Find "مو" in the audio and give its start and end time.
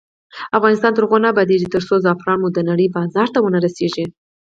2.41-2.47